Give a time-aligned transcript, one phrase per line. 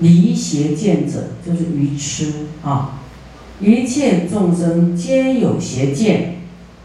[0.00, 3.00] 离邪见者，就是愚痴啊！
[3.60, 6.36] 一切众生皆有邪见，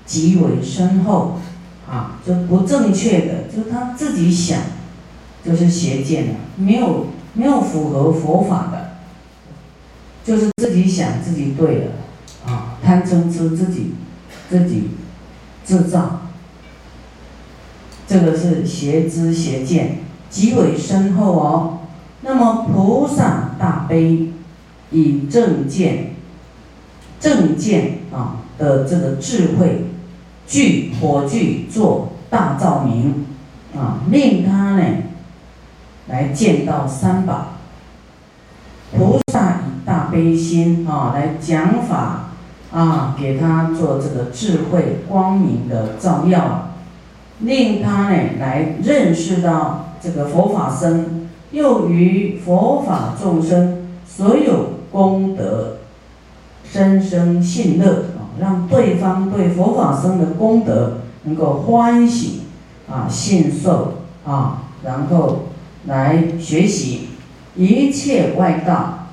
[0.06, 1.40] 极为深厚
[1.88, 2.20] 啊！
[2.26, 4.60] 就不正确的，就是他自己想，
[5.46, 8.98] 就是邪见了，没有没有符合佛法的，
[10.26, 11.92] 就是自己想自己对了
[12.48, 12.78] 啊！
[12.84, 13.94] 贪嗔痴自己
[14.50, 14.90] 自己
[15.64, 16.22] 制造，
[18.08, 20.00] 这个是邪知邪见，
[20.32, 21.80] 极为深厚哦。
[22.26, 24.30] 那么菩萨大悲，
[24.92, 26.16] 以正见、
[27.20, 29.88] 正见啊的这个智慧，
[30.48, 33.26] 具火炬做大照明
[33.76, 34.84] 啊，令他呢
[36.08, 37.48] 来见到三宝。
[38.96, 42.30] 菩萨以大悲心啊来讲法
[42.72, 46.70] 啊，给他做这个智慧光明的照耀，
[47.40, 51.23] 令他呢来认识到这个佛法僧。
[51.54, 55.78] 又于佛法众生所有功德，
[56.66, 62.42] 深深信乐啊，让对方对佛法僧的功德能够欢喜
[62.90, 65.44] 啊，信受啊，然后
[65.86, 67.10] 来学习
[67.56, 69.08] 一切外道，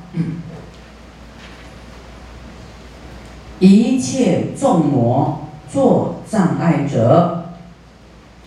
[3.59, 7.37] 一切众魔作障碍者。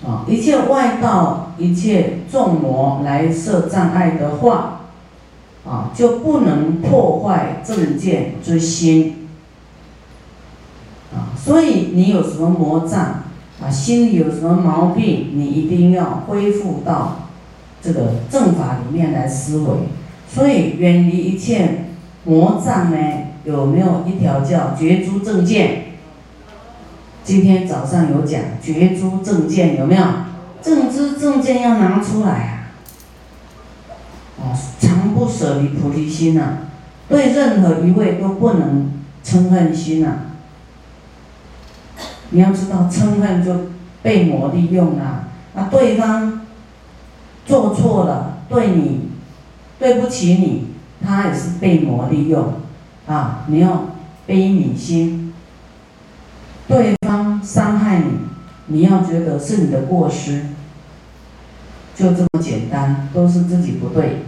[0.05, 4.81] 啊，一切外道、一切众魔来设障碍的话，
[5.65, 9.27] 啊，就不能破坏正见之心。
[11.13, 13.23] 啊，所以你有什么魔障，
[13.61, 17.29] 啊，心里有什么毛病，你一定要恢复到
[17.81, 19.67] 这个正法里面来思维。
[20.27, 21.85] 所以远离一切
[22.25, 22.97] 魔障呢，
[23.45, 25.83] 有没有一条叫绝诸正见？
[27.23, 30.03] 今天早上有讲绝诸正见有没有？
[30.63, 32.71] 正知正见要拿出来啊！
[34.41, 36.59] 哦，常不舍离菩提心呐，
[37.09, 38.91] 对任何一位都不能
[39.23, 40.19] 嗔恨心呐。
[42.29, 43.53] 你要知道，嗔恨就
[44.01, 45.25] 被魔利用了。
[45.53, 46.41] 那对方
[47.45, 49.09] 做错了，对你
[49.77, 50.69] 对不起你，
[51.05, 52.53] 他也是被魔利用
[53.05, 53.43] 啊！
[53.47, 53.89] 你要
[54.25, 55.33] 悲悯心。
[56.67, 58.11] 对方伤害你，
[58.67, 60.45] 你要觉得是你的过失，
[62.03, 64.23] 就这么简单，都是自己不对，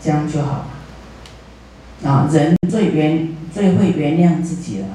[0.00, 2.08] 这样就好了。
[2.08, 4.86] 啊，人最原最会原谅自己了。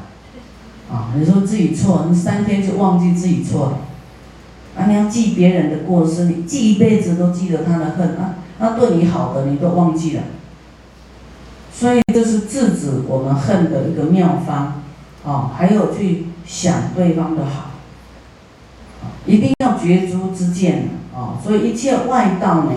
[0.90, 3.80] 啊，你说自己错，你三天就忘记自己错了。
[4.78, 10.24] 啊，你要记别人的过失，你记一辈子都记得他的恨啊，他对你好的你都忘记了。
[11.74, 14.82] 所以这是制止我们恨的一个妙方。
[15.26, 16.28] 啊，还有去。
[16.44, 17.72] 想对方的好，
[19.26, 20.90] 一定要绝诸之见
[21.22, 21.38] 啊！
[21.44, 22.72] 所以一切外道呢，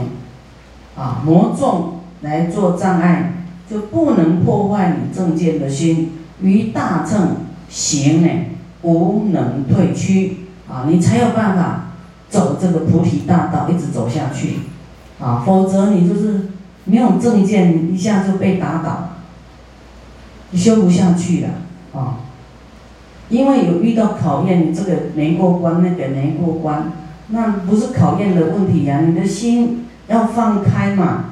[0.99, 6.13] 啊，魔众来做障碍，就不能破坏你正见的心。
[6.43, 7.37] 于大乘
[7.71, 8.29] 行呢，
[8.83, 10.85] 无能退屈啊！
[10.87, 11.93] 你才有办法
[12.29, 14.59] 走这个菩提大道，一直走下去
[15.19, 15.43] 啊！
[15.47, 16.51] 否则你就是
[16.85, 19.11] 没有正见，一下就被打倒，
[20.51, 21.49] 你修不下去了
[21.99, 22.19] 啊！
[23.31, 26.93] 因为有遇到考验，这个没过关，那个没过关，
[27.29, 29.01] 那不是考验的问题呀。
[29.01, 31.25] 你的心要放开嘛，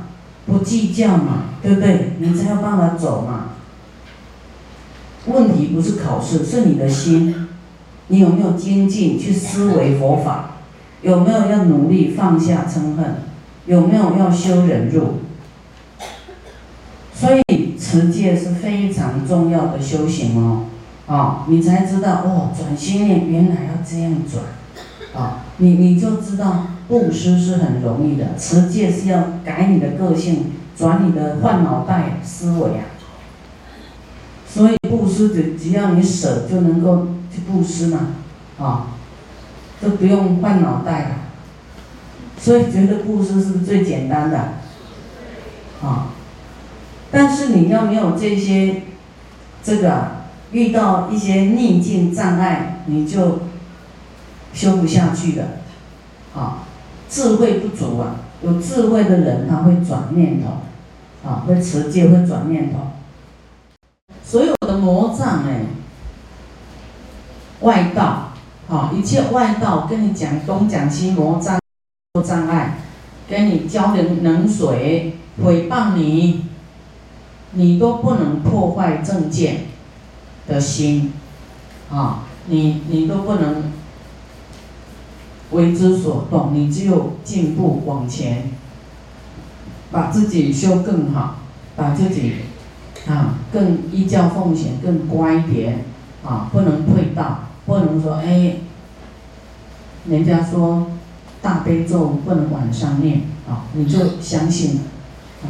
[0.46, 2.12] 不计较嘛，对不对？
[2.18, 3.50] 你才有办法走嘛。
[5.26, 7.48] 问题不是考试，是你的心，
[8.08, 10.56] 你有没有精进去思维佛法？
[11.02, 13.16] 有没有要努力放下嗔恨？
[13.66, 15.18] 有没有要修忍辱？
[17.14, 20.64] 所以持戒是非常重要的修行哦。
[21.06, 24.42] 啊，你才知道哦，转心念原来要这样转，
[25.14, 32.84] 啊，你你就知道布施是很容易的，持戒是要改你的个性，转你的换脑袋思维啊。
[34.48, 38.08] 所以布施只只要你舍就能够去布施嘛，
[38.58, 38.86] 啊，
[39.80, 41.08] 都不用换脑袋了。
[42.38, 44.38] 所以觉得布施是最简单的，
[45.82, 46.08] 啊，
[47.10, 48.82] 但是你要没有这些，
[49.62, 50.22] 这个。
[50.52, 53.38] 遇到一些逆境障碍，你就
[54.52, 55.58] 修不下去的，
[56.34, 56.64] 啊，
[57.08, 58.16] 智慧不足啊。
[58.42, 62.78] 有智慧的人他会转念头，啊，会持戒会转念头。
[64.24, 65.66] 所有的魔障哎，
[67.60, 68.32] 外道，
[68.68, 71.58] 啊，一切外道跟你讲东讲西魔障，
[72.24, 72.78] 障碍，
[73.28, 76.46] 跟你浇点冷水，诽谤你，
[77.52, 79.66] 你都不能破坏正见。
[80.44, 81.12] 的心，
[81.88, 83.71] 啊，你你都不能
[85.52, 88.50] 为之所动，你只有进步往前，
[89.90, 91.36] 把自己修更好，
[91.76, 92.32] 把自己
[93.06, 95.84] 啊更依教奉行，更乖一点
[96.24, 98.56] 啊，不能退道，不能说哎，
[100.08, 100.86] 人家说
[101.40, 104.80] 大悲咒不能晚上念啊，你就相信
[105.42, 105.46] 啊，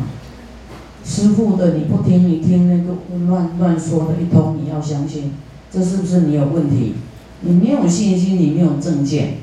[1.04, 2.98] 师傅的你不听，你听那个
[3.28, 5.32] 乱乱说的一通，你要相信，
[5.70, 6.94] 这是不是你有问题？
[7.42, 9.41] 你没有信心，你没有正见。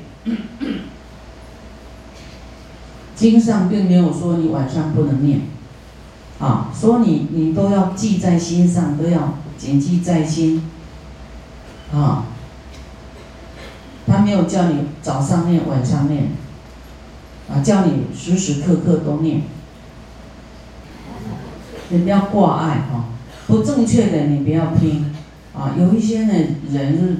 [3.14, 5.42] 经上并没有说你晚上不能念，
[6.38, 10.62] 啊，说你你都要记在心上，都要谨记在心，
[11.92, 12.24] 啊，
[14.06, 16.30] 他没有叫你早上念晚上念，
[17.52, 19.42] 啊，叫你时时刻刻都念，
[21.90, 23.04] 你不要挂碍哈，
[23.46, 25.14] 不正确的你不要听，
[25.54, 26.32] 啊，有一些呢
[26.72, 27.18] 人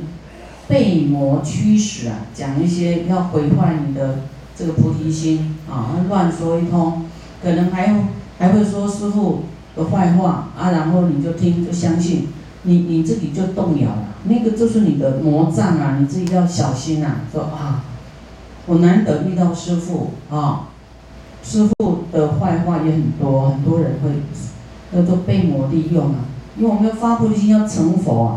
[0.71, 4.21] 被魔驱使啊，讲一些要毁坏你的。
[4.57, 7.07] 这个菩提心啊，乱说一通，
[7.43, 7.95] 可能还
[8.39, 9.45] 还会说师傅
[9.75, 12.29] 的坏话啊，然后你就听就相信，
[12.65, 17.23] 你你自己就动摇了，那个就是你的魔障啊，你自己要小心呐。
[17.33, 17.85] 说啊，
[18.67, 20.69] 我难得遇到师傅啊，
[21.43, 24.11] 师傅的坏话也很多，很多人会，
[24.91, 26.17] 那都被魔利用啊，
[26.59, 28.31] 因为我们要发菩提心要成佛啊，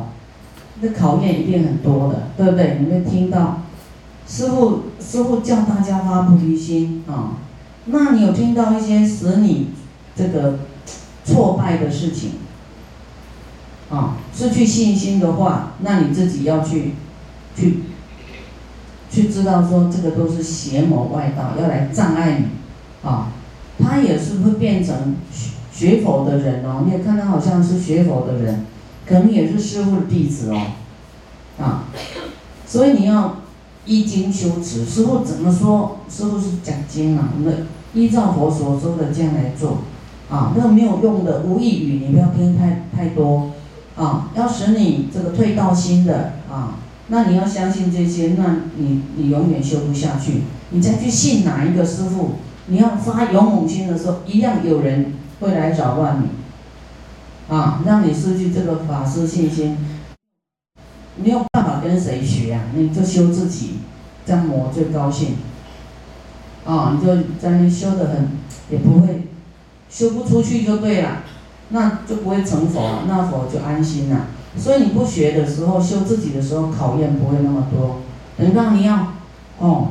[0.84, 2.78] 那考验一定很多的，对不对？
[2.82, 3.62] 你会听到。
[4.26, 7.38] 师傅，师傅叫大家发菩提心啊，
[7.86, 9.68] 那你有听到一些使你
[10.16, 10.60] 这个
[11.26, 12.32] 挫败的事情
[13.92, 16.94] 啊，失去信心的话，那你自己要去
[17.56, 17.82] 去
[19.12, 23.28] 去知道说这个都是邪魔外道要来障碍你啊，
[23.80, 25.16] 他也是会变成
[25.74, 28.66] 学佛的人哦，你也看他好像是学佛的人，
[29.06, 30.68] 可能也是师傅的弟子哦，
[31.60, 31.86] 啊，
[32.66, 33.38] 所以你要。
[33.86, 35.98] 依经修持，师傅怎么说？
[36.10, 37.52] 师傅是讲经啊，那
[37.94, 39.80] 依照佛所说的这样来做，
[40.30, 43.52] 啊，那没有用的无益语，你不要听太太多，
[43.98, 46.76] 啊，要使你这个退道心的啊，
[47.10, 52.36] 那你要相信这些，那你你永远修不下去，你再去信哪一个师傅，
[52.68, 56.30] 你要发勇猛心的时候，一样有人会来扰乱你，
[57.50, 59.78] 啊，让你失去这个法师信心。
[61.16, 62.62] 没有办法跟谁学呀？
[62.74, 63.80] 你就修自己，
[64.26, 65.36] 这样魔最高兴。
[66.66, 68.30] 啊，你就在那修得很，
[68.70, 69.28] 也不会
[69.90, 71.24] 修不出去就对了，
[71.70, 74.28] 那就不会成佛，那佛就安心了。
[74.58, 78.02] 所以你不学的时候，修自己的时候，考验不会那么多。
[78.38, 79.14] 等到你要
[79.60, 79.90] 哦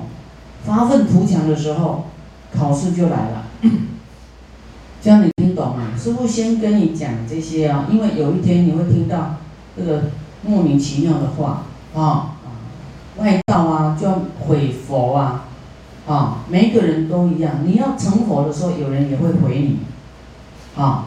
[0.65, 2.07] 发愤图强的时候，
[2.53, 3.45] 考试就来了。
[5.03, 5.89] 这样你听懂吗？
[5.99, 9.37] 师傅先跟你讲这些啊，因为有一天你会听到
[9.77, 10.05] 这个。
[10.45, 11.63] 莫名其妙的话
[11.95, 12.35] 啊，
[13.17, 15.45] 外道啊，就要毁佛啊，
[16.05, 17.59] 啊，每个人都一样。
[17.65, 19.79] 你要成佛的时候，有人也会毁你，
[20.83, 21.05] 啊，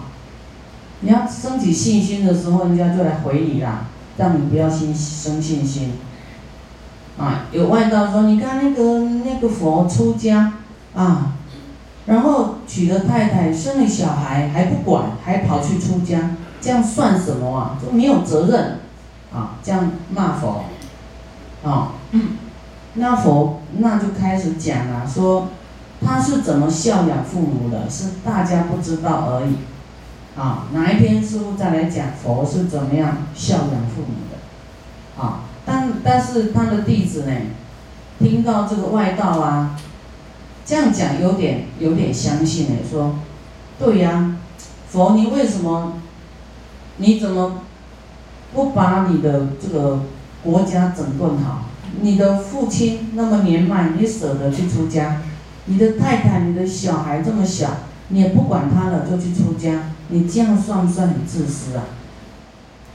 [1.02, 5.92] 你要升起信心的时候，人家就来毁你啦，让你不要心生信心。
[7.18, 10.54] 啊，有外道说，你看那个那个佛出家
[10.94, 11.34] 啊，
[12.06, 16.32] 然后娶了太太，生了小孩还不管，还跑去出家，
[16.62, 17.78] 这样算什么啊？
[17.82, 18.80] 就没有责任。
[19.34, 20.64] 啊，这样骂佛，
[21.62, 21.92] 啊，
[22.94, 25.50] 那佛那就开始讲了，说
[26.00, 29.58] 他是怎么孝养父母的，是大家不知道而已。
[30.40, 35.22] 啊，哪一天师傅再来讲佛是怎么样孝养父母的？
[35.22, 37.34] 啊，但但是他的弟子呢，
[38.20, 39.76] 听到这个外道啊，
[40.66, 43.16] 这样讲有点有点相信呢，说，
[43.78, 44.38] 对呀，
[44.90, 45.94] 佛你为什么，
[46.98, 47.62] 你怎么？
[48.54, 50.00] 不把你的这个
[50.42, 51.66] 国家整顿好，
[52.00, 55.22] 你的父亲那么年迈，你舍得去出家？
[55.66, 57.70] 你的太太、你的小孩这么小，
[58.08, 61.84] 你也不管他了就去出家，你这样算不算很自私啊？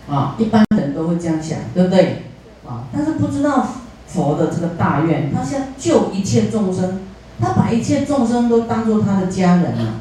[0.08, 2.22] 啊，一般人都会这样想，对不对？
[2.66, 3.68] 啊，但是不知道
[4.06, 7.00] 佛的这个大愿，他想救一切众生，
[7.40, 9.94] 他把一切众生都当做他的家人了，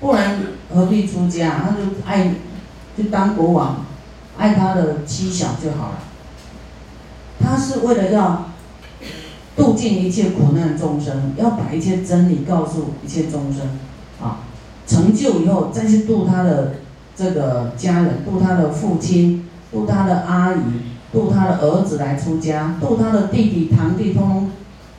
[0.00, 0.38] 不然
[0.74, 1.62] 何必出家？
[1.62, 2.34] 他就爱
[2.96, 3.84] 就当国王。
[4.36, 5.98] 爱他的妻小就好了。
[7.40, 8.50] 他是为了要
[9.56, 13.62] 度尽一切苦难众生，要把一切真理告诉一切众生，
[14.22, 14.46] 啊，
[14.86, 16.74] 成就以后再去度他的
[17.16, 20.60] 这个家人，度他的父亲，度他的阿姨，
[21.12, 24.50] 度他的儿子来出家，度他的弟弟堂弟，通通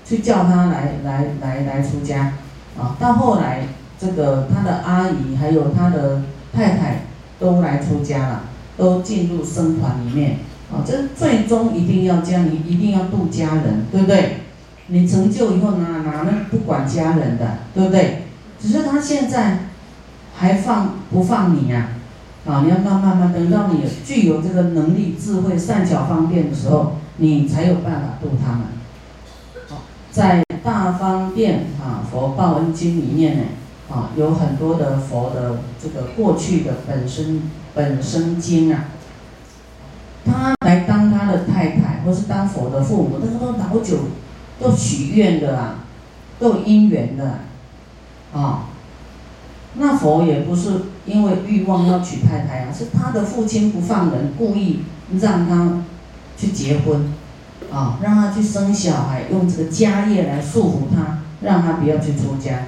[0.10, 2.34] 去叫他来来来来出家，
[2.78, 3.68] 啊，到后来
[4.00, 7.04] 这个他的阿姨还有他的太太
[7.40, 8.42] 都来出家了。
[8.80, 10.38] 都进入僧团里面，
[10.72, 14.38] 啊，这最终一定要将你一定要度家人，对不对？
[14.88, 18.24] 你成就以后哪哪能不管家人的，对不对？
[18.58, 19.66] 只是他现在
[20.34, 21.90] 还放不放你呀？
[22.48, 28.62] 啊，你要慢慢慢，等到你具有这个能力、智慧、善巧方便的时候，你才有办法度他们。
[30.12, 33.44] 在大方便啊佛报恩经里面呢，
[33.90, 38.86] 啊有很多的佛的这个过去的本身本身经啊，
[40.26, 43.98] 他来当他的太太，或是当佛的父母，那个都老久，
[44.60, 45.86] 都许愿的啊，
[46.40, 47.40] 都有因缘的，
[48.34, 48.70] 啊，
[49.76, 54.82] 那佛也不是因为欲望要娶太太啊，是他的父亲不放人，故意
[55.20, 55.84] 让他
[56.36, 57.14] 去结婚。
[57.72, 62.66] 啊，让他去生小孩，用这个家业来束缚他，让他不要去出家。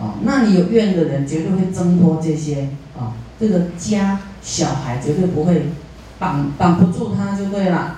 [0.00, 5.70] 啊，那你有怨的人绝对会挣脱这些啊，这个家小孩绝对不会
[6.18, 7.96] 绑绑不住他就对了。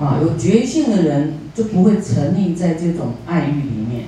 [0.00, 4.06] 啊，有觉性的人就不会沉溺在这种爱欲里面。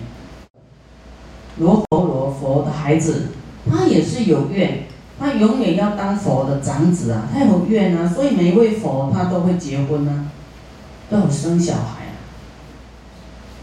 [1.58, 3.28] 罗佛罗佛的孩子，
[3.70, 4.86] 他也是有怨。
[5.18, 10.26] 他永远要当佛的长子啊，他有愿啊，所以每一位佛他都会结婚啊，
[11.08, 12.14] 都有生小孩啊。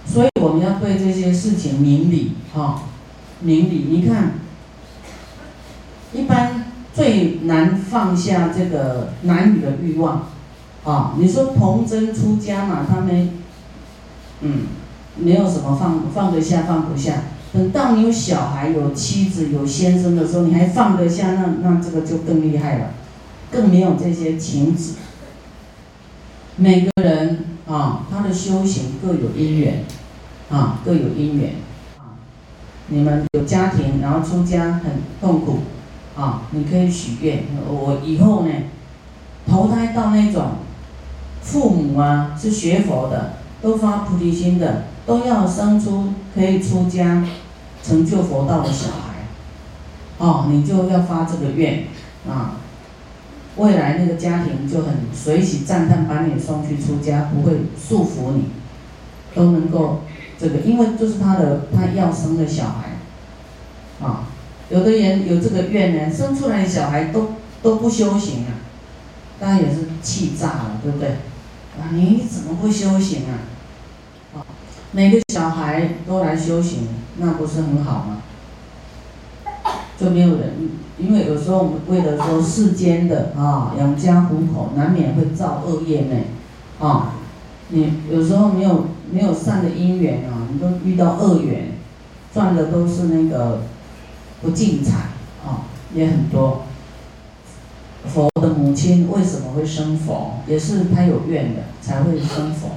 [0.05, 2.83] 所以我们要对这些事情明理哈，
[3.41, 3.87] 明理。
[3.89, 4.33] 你看，
[6.13, 10.29] 一般最难放下这个男女的欲望
[10.83, 11.15] 啊。
[11.17, 13.39] 你说童真出家嘛，他们
[14.41, 14.67] 嗯，
[15.17, 17.13] 没有什么放放得下放不下。
[17.53, 22.91] 等到你有小孩、有妻子、有先生的时候，你还放得下，那那这个就更厉害了，
[23.51, 24.93] 更没有这些情执。
[26.55, 29.83] 每个人啊，他的修行各有因缘，
[30.49, 31.55] 啊，各有因缘。
[31.97, 32.15] 啊，
[32.87, 35.59] 你们有家庭，然后出家很痛苦，
[36.15, 38.53] 啊，你可以许愿，我以后呢，
[39.45, 40.51] 投胎到那种
[41.41, 47.25] 父母啊是学佛的，都发菩提心的，都要生出可以出家。
[47.83, 49.25] 成就佛道的小孩，
[50.17, 51.85] 哦，你就要发这个愿
[52.29, 52.57] 啊，
[53.57, 58.45] 未来那个家庭就很随喜赞叹，把你送去出家，不会束缚你，
[59.33, 60.01] 都能够
[60.39, 64.27] 这个，因为就是他的他要生的小孩，啊，
[64.69, 67.33] 有的人有这个愿呢，生出来的小孩都
[67.63, 68.61] 都不修行啊，
[69.39, 71.09] 当然也是气炸了，对不对？
[71.79, 73.50] 啊，你怎么不修行啊？
[74.91, 76.87] 每个小孩都来修行。
[77.17, 78.17] 那不是很好吗？
[79.99, 80.53] 就没有人，
[80.97, 86.15] 因为有时候我们为了说世间的啊养家糊口，难免会造恶业呢，
[86.79, 87.13] 啊，
[87.67, 91.73] 你有时候没有没有善的因缘啊，你都遇到恶缘，
[92.33, 93.61] 赚的都是那个
[94.41, 95.09] 不净财
[95.45, 96.63] 啊，也很多。
[98.07, 100.39] 佛的母亲为什么会生佛？
[100.47, 102.69] 也是他有愿的才会生佛。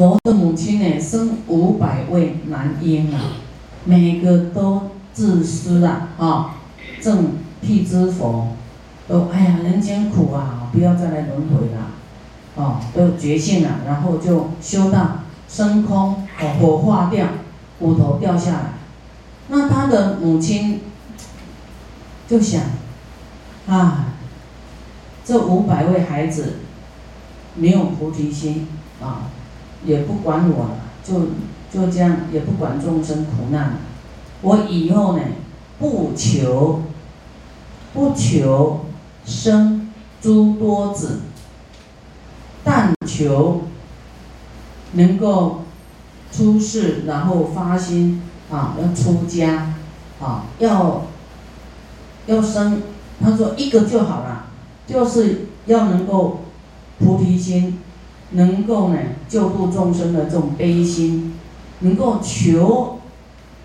[0.00, 3.20] 佛的母亲呢，生五百位男婴啊，
[3.84, 6.54] 每个都自私啊，啊，
[7.02, 8.56] 正辟支佛，
[9.06, 11.90] 都哎呀，人间苦啊，不要再来轮回了，
[12.54, 17.26] 哦，都觉性了，然后就修到升空，哦，火化掉，
[17.78, 18.72] 骨头掉下来，
[19.48, 20.80] 那他的母亲
[22.26, 22.62] 就想，
[23.68, 24.14] 啊，
[25.26, 26.60] 这五百位孩子
[27.54, 28.66] 没有菩提心
[29.02, 29.28] 啊。
[29.84, 31.20] 也不管我了，就
[31.72, 33.78] 就这样，也不管众生苦难。
[34.42, 35.22] 我以后呢，
[35.78, 36.82] 不求
[37.92, 38.86] 不求
[39.24, 41.20] 生诸多子，
[42.64, 43.62] 但求
[44.92, 45.62] 能够
[46.32, 49.74] 出世，然后发心啊，要出家
[50.20, 51.06] 啊，要
[52.26, 52.82] 要生。
[53.22, 54.46] 他说一个就好了，
[54.86, 56.40] 就是要能够
[56.98, 57.78] 菩提心。
[58.30, 61.34] 能够呢救度众生的这种悲心，
[61.80, 63.00] 能够求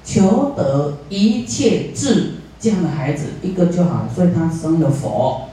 [0.03, 5.49] 求得一切智这样的孩子一个就好了，所以他生了佛。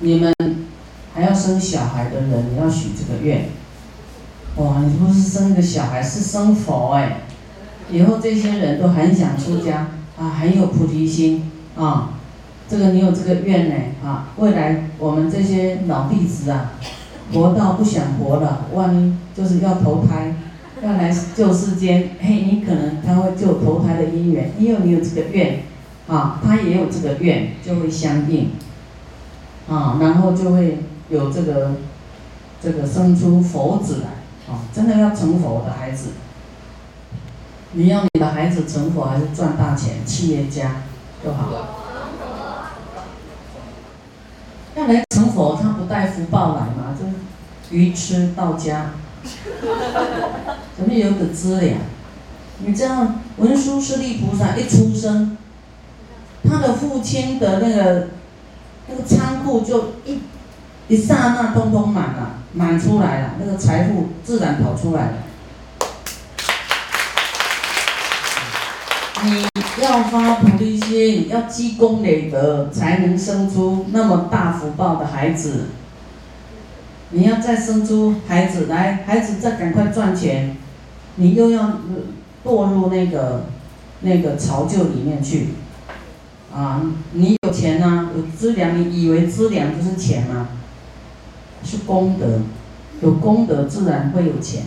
[0.00, 0.34] 你们
[1.12, 3.50] 还要生小孩的人，你要许这个愿。
[4.56, 7.22] 哇，你不是生一个小孩，是生佛哎！
[7.90, 9.88] 以后这些人都很想出家
[10.18, 12.17] 啊，很有菩提心啊。
[12.68, 16.72] 这个你有这个愿呢啊，未来我们这些老弟子啊，
[17.32, 20.34] 活到不想活了，万一就是要投胎，
[20.82, 25.60] 要来救世间，嘿，你可能他会救投胎的因缘，因为你有这个愿，
[26.08, 28.50] 啊，他也有这个愿，就会相应，
[29.66, 31.72] 啊，然后就会有这个
[32.62, 36.10] 这个生出佛子来，啊，真的要成佛的孩子，
[37.72, 40.82] 你要你的孩子成佛还是赚大钱，企业家
[41.24, 41.48] 就好。
[44.76, 46.96] 要来成佛，他不带福报来嘛？
[46.98, 47.04] 就
[47.70, 48.90] 鱼吃到家，
[50.76, 51.78] 怎么有个资粮？
[52.58, 55.38] 你知道文殊师利菩萨一出生，
[56.42, 58.08] 他的父亲的那个
[58.88, 60.18] 那个仓库就一
[60.88, 65.12] 一刹那通通满了，满出来了，那个财富自然跑出来了。
[69.22, 69.46] 你
[69.80, 75.66] 要发菩提心，要积功累德，才能生出那么大福报的孩子。
[77.10, 80.56] 你要再生出孩子来，孩子再赶快赚钱，
[81.16, 81.80] 你又要
[82.44, 83.46] 堕入那个
[84.00, 85.48] 那个巢臼里面去。
[86.54, 86.82] 啊，
[87.12, 90.48] 你有钱呐，有资粮，你以为资粮就是钱吗？
[91.62, 92.40] 是功德，
[93.02, 94.62] 有功德自然会有钱。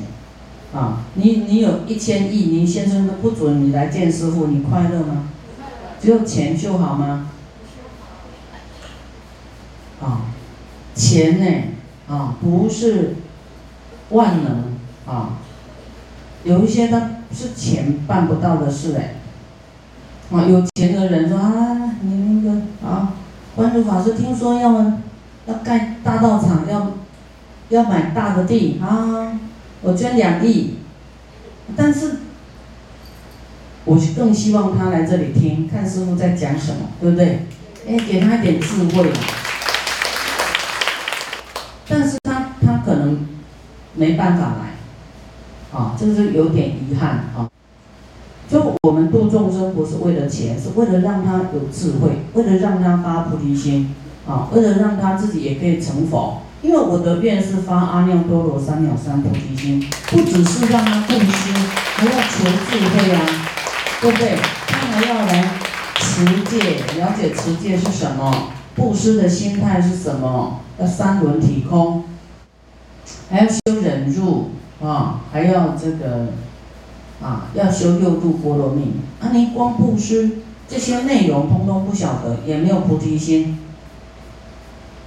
[0.73, 5.27] 啊，你你有一千亿，你先生都不准你来见师傅，你快乐吗？
[6.01, 7.29] 只有钱就好吗？
[10.01, 10.21] 啊，
[10.95, 11.45] 钱呢？
[12.07, 13.15] 啊，不是
[14.09, 14.73] 万能
[15.05, 15.39] 啊，
[16.43, 19.15] 有一些他是钱办不到的事哎。
[20.31, 23.13] 啊，有钱的人说啊，你那个啊，
[23.55, 24.71] 观主法师听说要
[25.47, 26.93] 要盖大道场，要
[27.67, 29.37] 要买大的地啊。
[29.81, 30.75] 我捐两亿，
[31.75, 32.17] 但是，
[33.83, 37.47] 我更希望他来这里听，看师傅在讲什么，对不对？
[37.87, 39.11] 哎，给他一点智慧。
[41.87, 43.25] 但是他他可能
[43.95, 47.49] 没办法来，啊，这是有点遗憾啊。
[48.47, 53.95] 就我们度众生不是为了钱，是为了让他有智慧，为了让他发菩提心，
[54.27, 56.43] 啊，为了让他自己也可以成佛。
[56.61, 61.51] 因为我的愿是发阿耨多罗三藐三菩提心，不只是让他布施，
[61.95, 63.25] 还要求智慧啊，
[63.99, 64.37] 对不对？
[64.67, 65.53] 他还要来
[65.97, 72.03] 持戒，了解持戒是什么，布施的心态是什么，要三轮体空，
[73.31, 74.51] 还要修忍辱
[74.83, 76.27] 啊，还要这个
[77.23, 78.93] 啊，要修六度波罗蜜。
[79.19, 80.29] 啊，你光布施
[80.69, 83.57] 这些内容通通不晓得，也没有菩提心。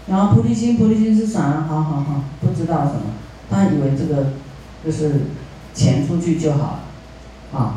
[0.06, 1.64] 然后菩提心，菩提心是啥？
[1.66, 3.14] 好好好，不知道什么，
[3.50, 4.32] 他以为这个
[4.84, 5.22] 就是
[5.72, 6.80] 钱出去就好
[7.52, 7.76] 了，啊，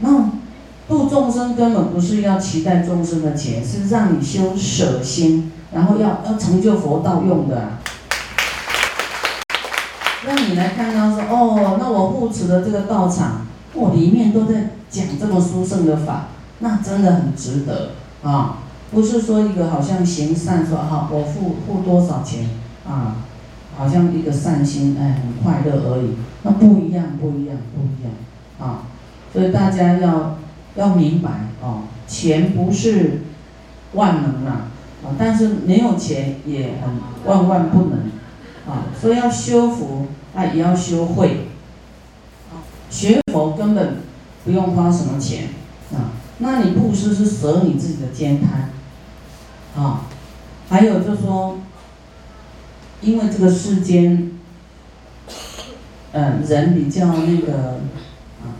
[0.00, 0.30] 那
[0.88, 7.72] 度众生根本不是要期待众生的钱，是让你修舍心，然后要要成就佛道用的，
[10.26, 16.28] 让你来看到说，哦，那我护持的这个道场，我里面都在讲这么殊胜的法，
[16.60, 17.90] 那真的很值得
[18.22, 18.58] 啊。
[18.96, 22.48] 不是说一个好像行善说好我付付多少钱
[22.88, 23.16] 啊，
[23.76, 28.12] 好像一个善心哎很快乐而已，那不一样不一样不一样
[28.58, 28.84] 啊，
[29.34, 30.38] 所以大家要
[30.76, 31.28] 要明白
[31.60, 33.24] 哦，钱不是
[33.92, 34.68] 万能啊，
[35.04, 37.98] 啊但是没有钱也很万万不能
[38.66, 41.48] 啊，所以要修福那也要修慧，
[42.88, 43.96] 学佛根本
[44.46, 45.50] 不用花什么钱
[45.92, 48.70] 啊，那你布施是舍你自己的健康。
[49.76, 50.00] 啊，
[50.70, 51.58] 还有就是说，
[53.02, 54.32] 因为这个世间，
[56.12, 57.80] 嗯，人比较那个，
[58.42, 58.56] 啊，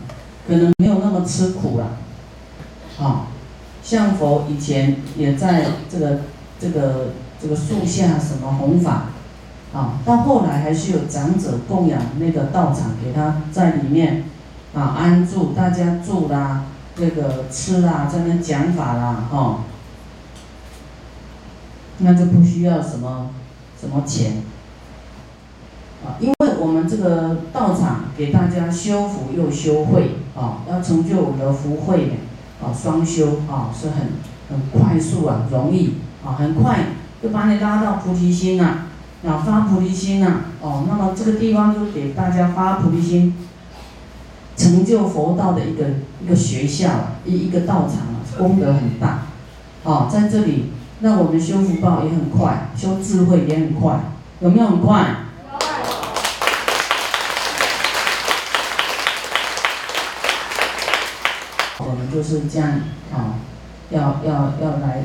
[0.47, 1.97] 可能没有那么吃苦了，
[3.01, 3.27] 啊，
[3.81, 6.19] 像佛以前也在这个
[6.59, 7.07] 这个
[7.41, 9.05] 这个树下什么弘法，
[9.73, 14.25] 啊，到后来还是有长者供养那个道场，给他在里面，
[14.75, 19.61] 啊，安住，大家住啦，这个吃啦，在那讲法啦，哈。
[21.99, 23.31] 那就不需要什么
[23.79, 24.43] 什么钱
[26.05, 32.19] 啊，因为我们这个道场给大家修福又修慧啊，要成就我们的福慧
[32.61, 34.09] 啊，双修啊是很
[34.49, 36.89] 很快速啊，容易啊，很快
[37.21, 38.85] 就把你拉到菩提心呐，
[39.25, 43.33] 啊发菩提心呐，哦，那么这个地方就给大家发菩提心，
[44.55, 45.85] 成就佛道的一个
[46.23, 46.89] 一个学校，
[47.25, 49.23] 一一个道场啊，功德很大，
[49.83, 50.73] 啊，在这里。
[50.99, 53.99] 那我们修福报也很快，修智慧也很快，
[54.39, 55.17] 有没有很快？
[61.77, 62.81] 我们就是这样
[63.13, 63.37] 啊，
[63.91, 65.03] 要要要来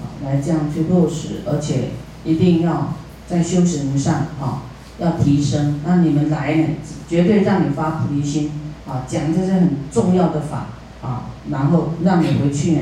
[0.00, 1.90] 啊，来这样去落实，而且
[2.24, 2.94] 一定要
[3.28, 4.62] 在修行上啊
[4.98, 5.82] 要提升。
[5.84, 6.68] 那你们来呢，
[7.06, 8.50] 绝对让你发菩提心
[8.88, 10.68] 啊，讲这些很重要的法
[11.02, 12.80] 啊，然后让你回去呢。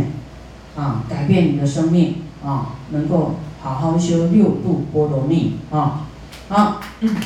[0.81, 6.07] 啊，改变你的生命啊，能够好好修六度波罗蜜啊，
[6.49, 6.81] 好。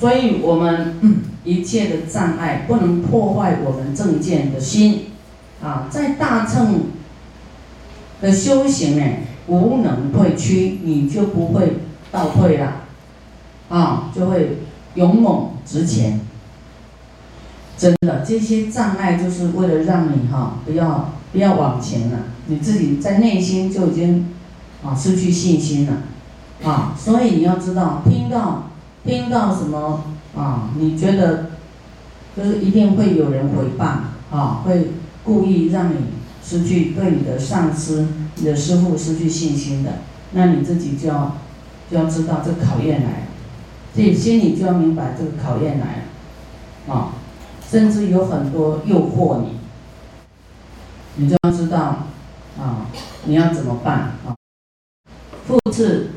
[0.00, 5.12] 所以，我们 一切的障碍不能破坏我们正见的心
[5.62, 6.86] 啊，在大乘
[8.20, 9.04] 的修行呢，
[9.46, 11.76] 无能退屈，你就不会
[12.10, 12.86] 倒退了，
[13.68, 14.58] 啊，就会
[14.96, 16.20] 勇猛值钱。
[17.78, 24.28] 真的，这些障碍就是为了让你哈，不要不要往前了，你自己在内心就已经
[24.84, 26.02] 啊失去信心了，
[26.62, 28.70] 啊，所以你要知道，听到
[29.04, 30.04] 听到什么
[30.36, 31.50] 啊，你觉得
[32.36, 33.84] 就是一定会有人回谤
[34.30, 34.92] 啊，会
[35.24, 35.96] 故意让你
[36.44, 39.94] 失去对你的上司、你的师傅失去信心的，
[40.32, 41.36] 那你自己就要
[41.90, 43.26] 就要知道这考验来了，
[43.94, 46.04] 这心里就要明白这个考验来
[46.88, 47.14] 了，啊。
[47.70, 49.56] 甚至有很多诱惑你，
[51.16, 52.04] 你就要知道
[52.58, 52.86] 啊，
[53.24, 54.36] 你要怎么办啊？
[55.46, 56.10] 复次，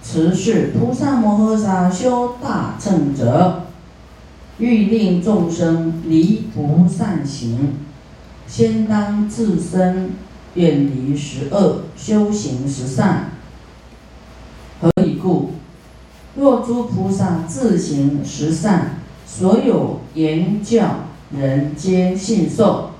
[0.00, 3.64] 持是菩萨摩诃萨修大乘者，
[4.58, 7.78] 欲令众生离不善行，
[8.46, 10.12] 先当自身
[10.54, 13.30] 远离十恶，修行十善。
[14.80, 15.54] 何以故？
[16.36, 18.98] 若诸菩萨自行十善。
[19.24, 22.90] 所有言教人皆信受，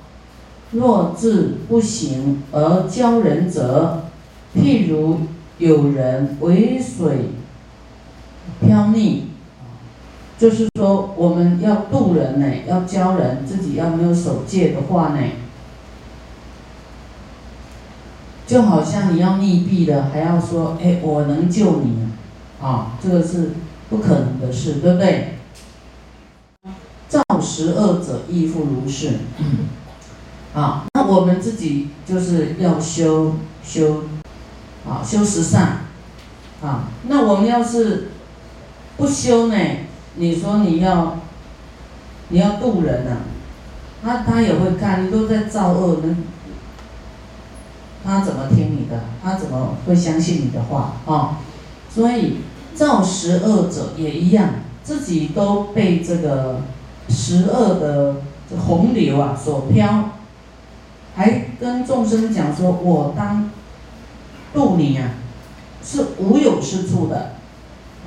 [0.70, 4.04] 若自不行而教人者，
[4.56, 5.18] 譬如
[5.58, 7.32] 有人为水
[8.60, 9.24] 漂溺，
[10.38, 15.18] 就是说我们要渡人呢，要教人，自己要没有守戒的话呢，
[18.46, 22.08] 就好像你要溺毙了，还要说哎我能救你，
[22.62, 23.50] 啊，这个是
[23.90, 25.38] 不可能的事，对不对？
[27.08, 29.18] 造十恶者亦复如是。
[30.54, 34.04] 啊，那我们自己就是要修修，
[34.86, 35.78] 啊，修十善，
[36.62, 38.10] 啊，那我们要是
[38.96, 39.56] 不修呢？
[40.16, 41.18] 你说你要，
[42.28, 43.16] 你要渡人啊，
[44.02, 46.16] 他他也会看，你都在造恶呢，
[48.04, 49.04] 他怎么听你的？
[49.22, 50.96] 他怎么会相信你的话？
[51.06, 51.38] 啊，
[51.88, 52.38] 所以
[52.74, 54.50] 造十恶者也一样，
[54.82, 56.62] 自己都被这个。
[57.08, 58.14] 十恶的
[58.56, 60.10] 洪流啊，所漂，
[61.14, 63.50] 还跟众生讲说：“我当
[64.54, 65.10] 渡你啊，
[65.84, 67.32] 是无有是处的，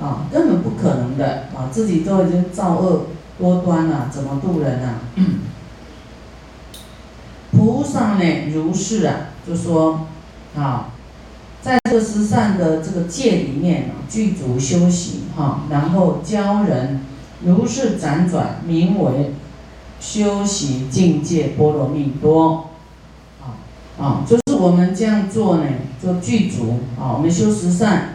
[0.00, 1.68] 啊，根本不可能的啊！
[1.70, 3.06] 自己都已经造恶
[3.38, 5.02] 多端了，怎么渡人啊？”
[7.52, 10.06] 菩萨呢，如是啊，就说
[10.56, 10.88] 啊，
[11.66, 17.00] 在这十善的这个界里面啊，具足修行哈，然后教人。
[17.44, 19.32] 如是辗转，名为
[20.00, 22.68] 修习境界波罗蜜多。
[23.42, 23.58] 啊
[23.98, 25.64] 啊，就是我们这样做呢，
[26.00, 27.14] 就具足啊。
[27.16, 28.10] 我们修十善，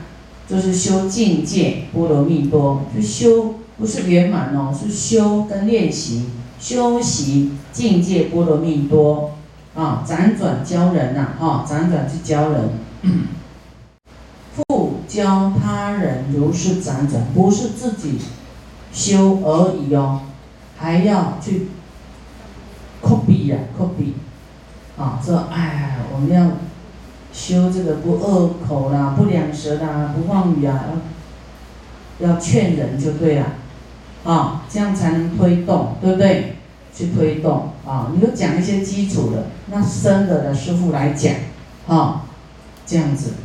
[0.48, 9.32] 就是修境界波罗蜜多，就修不是圆满哦，是修跟练习，修习境界波罗蜜多
[9.76, 10.06] 啊。
[10.08, 12.70] 辗转教人呐，哈，辗转去教人，
[13.02, 13.10] 复
[15.08, 18.20] 教他人如是辗转，不是自己。
[18.94, 20.20] 修而已哦，
[20.78, 21.70] 还要去
[23.02, 24.12] copy 呀，copy，
[25.02, 26.58] 啊，说哎，我们要
[27.32, 30.84] 修这个不恶口啦，不两舌啦，不妄语啊，
[32.20, 33.46] 要劝人就对了，
[34.26, 36.58] 啊，这样才能推动，对不对？
[36.94, 41.34] 去推动啊，你就讲一些基础的，那深的的师傅来讲，
[41.88, 42.26] 啊，
[42.86, 43.36] 这样子。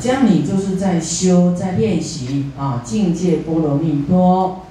[0.00, 4.62] 这样你就是在修，在练习啊，境界波罗蜜多。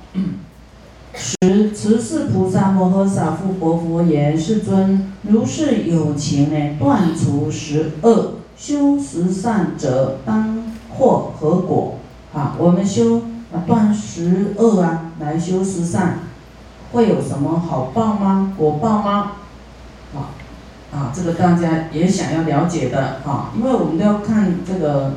[1.14, 11.96] 十持世菩萨摩诃萨复佛佛言：世尊，如是有情呢，断除十恶，修十善者，当获何果？
[12.34, 16.20] 啊，我们修啊断十恶啊，来修十善，
[16.92, 18.54] 会有什么好报吗？
[18.58, 19.32] 果报吗？
[20.92, 21.12] 啊？
[21.16, 25.14] 这个大家也想要了解的啊，因为我们都要看这个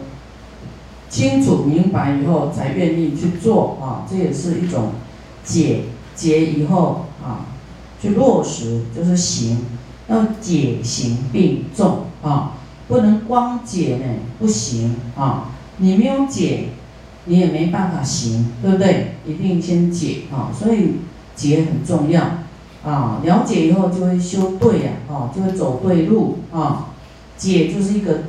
[1.08, 4.92] 清楚明白以后才愿意去做啊，这也是一种
[5.44, 7.46] 解解以后啊，
[8.00, 9.58] 去落实就是行，
[10.08, 12.52] 要解行并重啊，
[12.88, 14.04] 不能光解呢
[14.38, 16.68] 不行啊，你没有解，
[17.24, 19.14] 你也没办法行，对不对？
[19.26, 20.96] 一定先解啊，所以
[21.36, 22.22] 解很重要。
[22.84, 26.88] 啊，了解以后就会修对呀，哦，就会走对路啊。
[27.36, 28.24] 解就是一个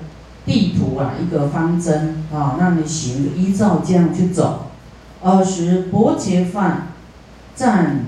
[0.45, 4.67] 地图啊，一个方针啊，让你行，依照这样去走。
[5.21, 6.87] 尔时薄伽梵
[7.55, 8.05] 赞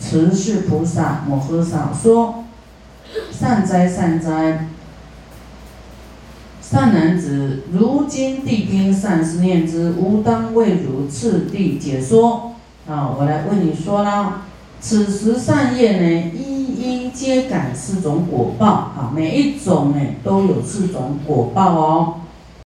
[0.00, 2.44] 持世菩萨摩诃萨说
[3.30, 4.68] ：“善哉善哉，
[6.60, 12.52] 善男子，如今谛听善思念之，吾当为汝次第解说。”
[12.88, 14.42] 啊，我来为你说啦。
[14.80, 22.14] 此时善业呢，一一皆感四种果报啊，每一种呢都有四种果报哦。